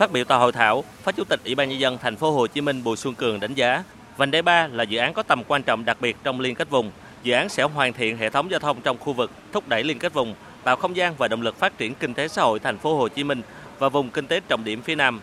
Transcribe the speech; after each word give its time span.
Phát 0.00 0.12
biểu 0.12 0.24
tại 0.24 0.38
hội 0.38 0.52
thảo, 0.52 0.84
Phó 1.02 1.12
Chủ 1.12 1.24
tịch 1.24 1.40
Ủy 1.44 1.54
ban 1.54 1.68
nhân 1.68 1.80
dân 1.80 1.98
thành 1.98 2.16
phố 2.16 2.30
Hồ 2.30 2.46
Chí 2.46 2.60
Minh 2.60 2.84
Bùi 2.84 2.96
Xuân 2.96 3.14
Cường 3.14 3.40
đánh 3.40 3.54
giá, 3.54 3.84
vành 4.16 4.30
đai 4.30 4.42
3 4.42 4.66
là 4.66 4.84
dự 4.84 4.98
án 4.98 5.14
có 5.14 5.22
tầm 5.22 5.42
quan 5.44 5.62
trọng 5.62 5.84
đặc 5.84 5.96
biệt 6.00 6.16
trong 6.22 6.40
liên 6.40 6.54
kết 6.54 6.70
vùng. 6.70 6.90
Dự 7.22 7.34
án 7.34 7.48
sẽ 7.48 7.62
hoàn 7.62 7.92
thiện 7.92 8.16
hệ 8.16 8.30
thống 8.30 8.50
giao 8.50 8.60
thông 8.60 8.80
trong 8.80 8.98
khu 8.98 9.12
vực, 9.12 9.30
thúc 9.52 9.68
đẩy 9.68 9.84
liên 9.84 9.98
kết 9.98 10.12
vùng, 10.12 10.34
tạo 10.64 10.76
không 10.76 10.96
gian 10.96 11.14
và 11.18 11.28
động 11.28 11.42
lực 11.42 11.58
phát 11.58 11.78
triển 11.78 11.94
kinh 11.94 12.14
tế 12.14 12.28
xã 12.28 12.42
hội 12.42 12.58
thành 12.58 12.78
phố 12.78 12.96
Hồ 12.96 13.08
Chí 13.08 13.24
Minh 13.24 13.42
và 13.78 13.88
vùng 13.88 14.10
kinh 14.10 14.26
tế 14.26 14.40
trọng 14.48 14.64
điểm 14.64 14.82
phía 14.82 14.94
Nam. 14.94 15.20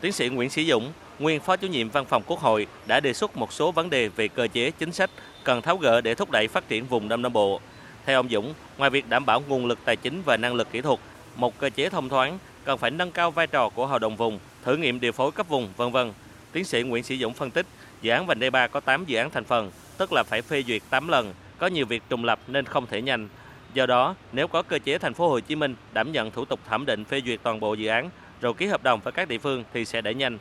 Tiến 0.00 0.12
sĩ 0.12 0.28
Nguyễn 0.28 0.50
Sĩ 0.50 0.66
Dũng, 0.66 0.92
nguyên 1.18 1.40
Phó 1.40 1.56
Chủ 1.56 1.68
nhiệm 1.68 1.88
Văn 1.88 2.04
phòng 2.04 2.22
Quốc 2.26 2.40
hội 2.40 2.66
đã 2.86 3.00
đề 3.00 3.12
xuất 3.12 3.36
một 3.36 3.52
số 3.52 3.72
vấn 3.72 3.90
đề 3.90 4.08
về 4.08 4.28
cơ 4.28 4.48
chế 4.52 4.70
chính 4.70 4.92
sách 4.92 5.10
cần 5.44 5.62
tháo 5.62 5.76
gỡ 5.76 6.00
để 6.00 6.14
thúc 6.14 6.30
đẩy 6.30 6.48
phát 6.48 6.68
triển 6.68 6.86
vùng 6.86 7.08
Đông 7.08 7.22
Nam 7.22 7.32
Bộ. 7.32 7.60
Theo 8.06 8.18
ông 8.18 8.28
Dũng, 8.28 8.54
ngoài 8.78 8.90
việc 8.90 9.08
đảm 9.08 9.26
bảo 9.26 9.42
nguồn 9.48 9.66
lực 9.66 9.78
tài 9.84 9.96
chính 9.96 10.22
và 10.24 10.36
năng 10.36 10.54
lực 10.54 10.72
kỹ 10.72 10.80
thuật, 10.80 10.98
một 11.36 11.58
cơ 11.58 11.70
chế 11.70 11.88
thông 11.88 12.08
thoáng 12.08 12.38
cần 12.64 12.78
phải 12.78 12.90
nâng 12.90 13.10
cao 13.10 13.30
vai 13.30 13.46
trò 13.46 13.68
của 13.68 13.86
hội 13.86 14.00
đồng 14.00 14.16
vùng, 14.16 14.38
thử 14.64 14.76
nghiệm 14.76 15.00
điều 15.00 15.12
phối 15.12 15.32
cấp 15.32 15.48
vùng, 15.48 15.68
vân 15.76 15.92
vân. 15.92 16.12
Tiến 16.52 16.64
sĩ 16.64 16.82
Nguyễn 16.82 17.04
Sĩ 17.04 17.16
Dũng 17.16 17.34
phân 17.34 17.50
tích, 17.50 17.66
dự 18.02 18.10
án 18.10 18.26
vành 18.26 18.40
đai 18.40 18.50
3 18.50 18.66
có 18.66 18.80
8 18.80 19.04
dự 19.04 19.18
án 19.18 19.30
thành 19.30 19.44
phần, 19.44 19.70
tức 19.98 20.12
là 20.12 20.22
phải 20.22 20.42
phê 20.42 20.62
duyệt 20.66 20.82
8 20.90 21.08
lần, 21.08 21.34
có 21.58 21.66
nhiều 21.66 21.86
việc 21.86 22.02
trùng 22.08 22.24
lập 22.24 22.38
nên 22.46 22.66
không 22.66 22.86
thể 22.86 23.02
nhanh. 23.02 23.28
Do 23.74 23.86
đó, 23.86 24.14
nếu 24.32 24.48
có 24.48 24.62
cơ 24.62 24.78
chế 24.78 24.98
thành 24.98 25.14
phố 25.14 25.28
Hồ 25.28 25.40
Chí 25.40 25.54
Minh 25.54 25.74
đảm 25.92 26.12
nhận 26.12 26.30
thủ 26.30 26.44
tục 26.44 26.60
thẩm 26.68 26.86
định 26.86 27.04
phê 27.04 27.20
duyệt 27.26 27.40
toàn 27.42 27.60
bộ 27.60 27.74
dự 27.74 27.88
án 27.88 28.10
rồi 28.40 28.54
ký 28.54 28.66
hợp 28.66 28.82
đồng 28.82 29.00
với 29.00 29.12
các 29.12 29.28
địa 29.28 29.38
phương 29.38 29.64
thì 29.72 29.84
sẽ 29.84 30.00
đẩy 30.00 30.14
nhanh. 30.14 30.38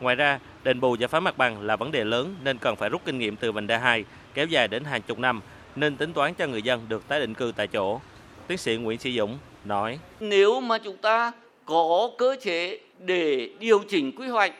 Ngoài 0.00 0.16
ra, 0.16 0.38
đền 0.64 0.80
bù 0.80 0.94
giải 0.94 1.08
phóng 1.08 1.24
mặt 1.24 1.38
bằng 1.38 1.62
là 1.62 1.76
vấn 1.76 1.92
đề 1.92 2.04
lớn 2.04 2.34
nên 2.42 2.58
cần 2.58 2.76
phải 2.76 2.88
rút 2.88 3.02
kinh 3.04 3.18
nghiệm 3.18 3.36
từ 3.36 3.52
vành 3.52 3.66
đai 3.66 3.78
2 3.78 4.04
kéo 4.34 4.46
dài 4.46 4.68
đến 4.68 4.84
hàng 4.84 5.02
chục 5.02 5.18
năm 5.18 5.40
nên 5.76 5.96
tính 5.96 6.12
toán 6.12 6.34
cho 6.34 6.46
người 6.46 6.62
dân 6.62 6.86
được 6.88 7.08
tái 7.08 7.20
định 7.20 7.34
cư 7.34 7.52
tại 7.56 7.66
chỗ. 7.66 8.00
Tiến 8.46 8.58
sĩ 8.58 8.76
Nguyễn 8.76 8.98
Sĩ 8.98 9.18
Dũng 9.18 9.38
nói: 9.64 9.98
Nếu 10.20 10.60
mà 10.60 10.78
chúng 10.78 10.96
ta 10.96 11.32
có 11.68 12.10
cơ 12.18 12.36
chế 12.40 12.78
để 12.98 13.50
điều 13.58 13.82
chỉnh 13.88 14.12
quy 14.16 14.28
hoạch 14.28 14.52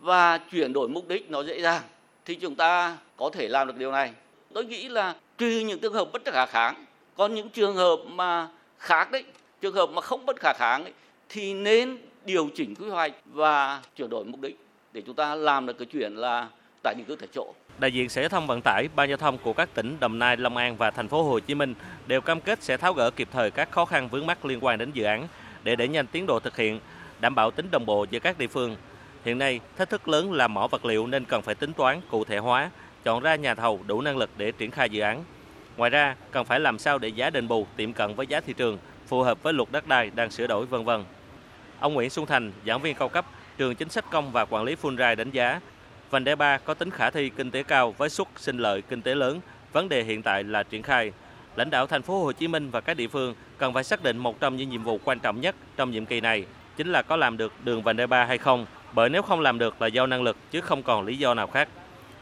và 0.00 0.38
chuyển 0.38 0.72
đổi 0.72 0.88
mục 0.88 1.08
đích 1.08 1.30
nó 1.30 1.42
dễ 1.42 1.60
dàng 1.60 1.82
thì 2.24 2.34
chúng 2.34 2.54
ta 2.54 2.96
có 3.16 3.30
thể 3.32 3.48
làm 3.48 3.66
được 3.66 3.76
điều 3.76 3.92
này. 3.92 4.12
Tôi 4.54 4.64
nghĩ 4.64 4.88
là 4.88 5.14
trừ 5.38 5.62
những 5.66 5.78
trường 5.78 5.92
hợp 5.92 6.08
bất 6.12 6.22
khả 6.24 6.46
kháng, 6.46 6.84
còn 7.16 7.34
những 7.34 7.48
trường 7.48 7.76
hợp 7.76 7.96
mà 8.06 8.48
khác 8.78 9.10
đấy, 9.10 9.24
trường 9.60 9.74
hợp 9.74 9.90
mà 9.90 10.00
không 10.00 10.26
bất 10.26 10.40
khả 10.40 10.52
kháng 10.52 10.84
ấy, 10.84 10.92
thì 11.28 11.54
nên 11.54 11.98
điều 12.24 12.48
chỉnh 12.54 12.74
quy 12.74 12.88
hoạch 12.88 13.12
và 13.24 13.82
chuyển 13.96 14.10
đổi 14.10 14.24
mục 14.24 14.40
đích 14.40 14.58
để 14.92 15.02
chúng 15.06 15.14
ta 15.14 15.34
làm 15.34 15.66
được 15.66 15.78
cái 15.78 15.86
chuyện 15.86 16.16
là 16.16 16.48
tại 16.82 16.94
những 16.98 17.06
cư 17.06 17.16
tại 17.16 17.28
chỗ. 17.32 17.54
Đại 17.78 17.92
diện 17.92 18.08
Sở 18.08 18.20
Giao 18.20 18.28
thông 18.28 18.46
Vận 18.46 18.60
tải, 18.64 18.88
Ban 18.96 19.08
Giao 19.08 19.16
thông 19.16 19.38
của 19.38 19.52
các 19.52 19.74
tỉnh 19.74 19.96
Đồng 20.00 20.18
Nai, 20.18 20.36
Long 20.36 20.56
An 20.56 20.76
và 20.76 20.90
thành 20.90 21.08
phố 21.08 21.22
Hồ 21.22 21.40
Chí 21.40 21.54
Minh 21.54 21.74
đều 22.06 22.20
cam 22.20 22.40
kết 22.40 22.62
sẽ 22.62 22.76
tháo 22.76 22.92
gỡ 22.92 23.10
kịp 23.10 23.28
thời 23.32 23.50
các 23.50 23.70
khó 23.70 23.84
khăn 23.84 24.08
vướng 24.08 24.26
mắc 24.26 24.44
liên 24.44 24.64
quan 24.64 24.78
đến 24.78 24.90
dự 24.92 25.04
án 25.04 25.28
để 25.64 25.76
đẩy 25.76 25.88
nhanh 25.88 26.06
tiến 26.06 26.26
độ 26.26 26.40
thực 26.40 26.56
hiện, 26.56 26.80
đảm 27.20 27.34
bảo 27.34 27.50
tính 27.50 27.68
đồng 27.70 27.86
bộ 27.86 28.06
giữa 28.10 28.18
các 28.18 28.38
địa 28.38 28.46
phương. 28.46 28.76
Hiện 29.24 29.38
nay, 29.38 29.60
thách 29.76 29.90
thức 29.90 30.08
lớn 30.08 30.32
là 30.32 30.48
mỏ 30.48 30.66
vật 30.66 30.84
liệu 30.84 31.06
nên 31.06 31.24
cần 31.24 31.42
phải 31.42 31.54
tính 31.54 31.72
toán 31.72 32.00
cụ 32.10 32.24
thể 32.24 32.38
hóa, 32.38 32.70
chọn 33.04 33.22
ra 33.22 33.36
nhà 33.36 33.54
thầu 33.54 33.80
đủ 33.86 34.00
năng 34.00 34.16
lực 34.16 34.30
để 34.36 34.52
triển 34.52 34.70
khai 34.70 34.90
dự 34.90 35.00
án. 35.00 35.24
Ngoài 35.76 35.90
ra, 35.90 36.16
cần 36.30 36.44
phải 36.44 36.60
làm 36.60 36.78
sao 36.78 36.98
để 36.98 37.08
giá 37.08 37.30
đền 37.30 37.48
bù 37.48 37.66
tiệm 37.76 37.92
cận 37.92 38.14
với 38.14 38.26
giá 38.26 38.40
thị 38.40 38.52
trường, 38.56 38.78
phù 39.06 39.22
hợp 39.22 39.42
với 39.42 39.52
luật 39.52 39.68
đất 39.72 39.86
đai 39.86 40.10
đang 40.14 40.30
sửa 40.30 40.46
đổi 40.46 40.66
vân 40.66 40.84
vân. 40.84 41.04
Ông 41.80 41.94
Nguyễn 41.94 42.10
Xuân 42.10 42.26
Thành, 42.26 42.52
giảng 42.66 42.82
viên 42.82 42.94
cao 42.94 43.08
cấp 43.08 43.26
trường 43.58 43.74
chính 43.74 43.88
sách 43.88 44.04
công 44.10 44.32
và 44.32 44.44
quản 44.44 44.64
lý 44.64 44.76
Fulbright 44.82 45.16
đánh 45.16 45.30
giá, 45.30 45.60
vành 46.10 46.24
đai 46.24 46.36
3 46.36 46.58
có 46.58 46.74
tính 46.74 46.90
khả 46.90 47.10
thi 47.10 47.30
kinh 47.36 47.50
tế 47.50 47.62
cao 47.62 47.94
với 47.98 48.10
suất 48.10 48.28
sinh 48.36 48.58
lợi 48.58 48.82
kinh 48.82 49.02
tế 49.02 49.14
lớn. 49.14 49.40
Vấn 49.72 49.88
đề 49.88 50.02
hiện 50.02 50.22
tại 50.22 50.44
là 50.44 50.62
triển 50.62 50.82
khai. 50.82 51.12
Lãnh 51.58 51.70
đạo 51.70 51.86
thành 51.86 52.02
phố 52.02 52.24
Hồ 52.24 52.32
Chí 52.32 52.48
Minh 52.48 52.70
và 52.70 52.80
các 52.80 52.96
địa 52.96 53.08
phương 53.08 53.34
cần 53.58 53.74
phải 53.74 53.84
xác 53.84 54.02
định 54.02 54.18
một 54.18 54.40
trong 54.40 54.56
những 54.56 54.68
nhiệm 54.68 54.82
vụ 54.82 55.00
quan 55.04 55.18
trọng 55.18 55.40
nhất 55.40 55.54
trong 55.76 55.90
nhiệm 55.90 56.06
kỳ 56.06 56.20
này 56.20 56.44
chính 56.76 56.92
là 56.92 57.02
có 57.02 57.16
làm 57.16 57.36
được 57.36 57.52
đường 57.64 57.82
vành 57.82 57.96
đai 57.96 58.06
3 58.06 58.24
hay 58.24 58.38
không, 58.38 58.66
bởi 58.92 59.08
nếu 59.08 59.22
không 59.22 59.40
làm 59.40 59.58
được 59.58 59.82
là 59.82 59.86
do 59.86 60.06
năng 60.06 60.22
lực 60.22 60.36
chứ 60.50 60.60
không 60.60 60.82
còn 60.82 61.06
lý 61.06 61.16
do 61.16 61.34
nào 61.34 61.46
khác. 61.46 61.68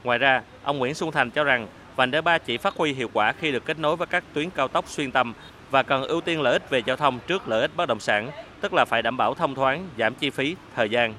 Ngoài 0.05 0.19
ra, 0.19 0.43
ông 0.63 0.79
Nguyễn 0.79 0.95
Xuân 0.95 1.13
Thành 1.13 1.31
cho 1.31 1.45
rằng 1.45 1.67
vành 1.97 2.11
đai 2.11 2.23
3 2.23 2.39
chỉ 2.39 2.57
phát 2.57 2.75
huy 2.77 2.93
hiệu 2.93 3.11
quả 3.13 3.33
khi 3.33 3.53
được 3.53 3.65
kết 3.65 3.79
nối 3.79 3.97
với 3.97 4.07
các 4.07 4.25
tuyến 4.33 4.51
cao 4.51 4.69
tốc 4.69 4.89
xuyên 4.89 5.11
tâm 5.11 5.33
và 5.71 5.83
cần 5.83 6.03
ưu 6.03 6.21
tiên 6.21 6.41
lợi 6.41 6.53
ích 6.53 6.71
về 6.71 6.83
giao 6.87 6.97
thông 6.97 7.19
trước 7.27 7.49
lợi 7.49 7.61
ích 7.61 7.71
bất 7.77 7.89
động 7.89 8.01
sản, 8.01 8.31
tức 8.61 8.75
là 8.75 8.85
phải 8.85 9.03
đảm 9.03 9.17
bảo 9.17 9.35
thông 9.35 9.55
thoáng, 9.55 9.89
giảm 9.99 10.15
chi 10.15 10.31
phí, 10.31 10.57
thời 10.77 10.89
gian. 10.89 11.15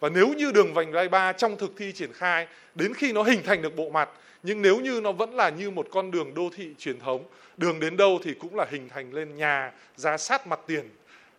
Và 0.00 0.08
nếu 0.08 0.28
như 0.28 0.52
đường 0.52 0.74
vành 0.74 0.92
đai 0.92 1.08
3 1.08 1.32
trong 1.32 1.56
thực 1.56 1.76
thi 1.76 1.92
triển 1.92 2.12
khai 2.12 2.46
đến 2.74 2.94
khi 2.94 3.12
nó 3.12 3.22
hình 3.22 3.42
thành 3.42 3.62
được 3.62 3.76
bộ 3.76 3.90
mặt 3.90 4.08
nhưng 4.42 4.62
nếu 4.62 4.80
như 4.80 5.00
nó 5.00 5.12
vẫn 5.12 5.34
là 5.34 5.48
như 5.48 5.70
một 5.70 5.86
con 5.90 6.10
đường 6.10 6.34
đô 6.34 6.50
thị 6.56 6.74
truyền 6.78 6.98
thống, 6.98 7.24
đường 7.56 7.80
đến 7.80 7.96
đâu 7.96 8.18
thì 8.24 8.34
cũng 8.34 8.56
là 8.56 8.66
hình 8.70 8.88
thành 8.88 9.14
lên 9.14 9.36
nhà 9.36 9.72
ra 9.96 10.18
sát 10.18 10.46
mặt 10.46 10.60
tiền 10.66 10.88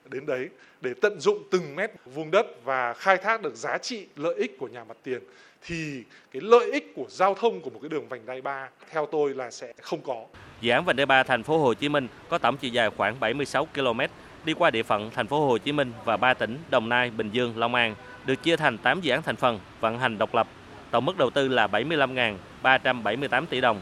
đến 0.06 0.26
đấy 0.26 0.50
để 0.82 0.94
tận 1.02 1.20
dụng 1.20 1.44
từng 1.52 1.76
mét 1.76 1.92
vuông 2.06 2.32
đất 2.32 2.46
và 2.64 2.94
khai 2.94 3.18
thác 3.18 3.42
được 3.42 3.56
giá 3.56 3.78
trị 3.78 4.08
lợi 4.16 4.36
ích 4.36 4.58
của 4.60 4.68
nhà 4.68 4.84
mặt 4.84 4.98
tiền 5.04 5.20
thì 5.62 6.04
cái 6.32 6.42
lợi 6.42 6.72
ích 6.72 6.94
của 6.96 7.06
giao 7.10 7.36
thông 7.36 7.62
của 7.62 7.70
một 7.70 7.80
cái 7.82 7.90
đường 7.90 8.08
vành 8.10 8.26
đai 8.26 8.42
3 8.42 8.70
theo 8.92 9.06
tôi 9.06 9.34
là 9.34 9.52
sẽ 9.52 9.74
không 9.82 10.02
có. 10.02 10.26
Dự 10.62 10.72
án 10.72 10.86
vành 10.86 10.96
đai 10.96 11.06
3 11.06 11.24
thành 11.24 11.44
phố 11.44 11.58
Hồ 11.58 11.74
Chí 11.74 11.90
Minh 11.90 12.08
có 12.30 12.38
tổng 12.38 12.58
chiều 12.58 12.72
dài 12.72 12.90
khoảng 12.98 13.20
76 13.20 13.66
km, 13.66 14.00
đi 14.46 14.54
qua 14.54 14.72
địa 14.72 14.84
phận 14.84 15.12
thành 15.12 15.28
phố 15.28 15.48
Hồ 15.48 15.58
Chí 15.58 15.72
Minh 15.72 15.94
và 16.06 16.18
ba 16.18 16.34
tỉnh 16.34 16.58
Đồng 16.70 16.90
Nai, 16.90 17.10
Bình 17.10 17.30
Dương, 17.32 17.58
Long 17.58 17.76
An, 17.76 17.96
được 18.26 18.44
chia 18.44 18.56
thành 18.56 18.78
8 18.78 19.02
dự 19.02 19.12
án 19.12 19.22
thành 19.22 19.36
phần 19.36 19.60
vận 19.80 20.00
hành 20.00 20.18
độc 20.18 20.36
lập. 20.36 20.48
Tổng 20.92 21.06
mức 21.06 21.18
đầu 21.18 21.30
tư 21.30 21.48
là 21.48 21.68
75.378 21.68 23.46
tỷ 23.46 23.62
đồng. 23.62 23.82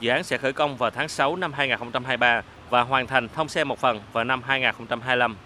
Dự 0.00 0.10
án 0.10 0.24
sẽ 0.24 0.38
khởi 0.38 0.52
công 0.52 0.76
vào 0.76 0.90
tháng 0.90 1.08
6 1.08 1.36
năm 1.36 1.52
2023 1.52 2.42
và 2.70 2.80
hoàn 2.80 3.06
thành 3.06 3.28
thông 3.28 3.48
xe 3.48 3.64
một 3.64 3.78
phần 3.78 4.00
vào 4.12 4.24
năm 4.24 4.42
2025. 4.46 5.36